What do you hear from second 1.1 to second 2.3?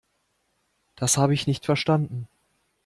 habe ich nicht verstanden.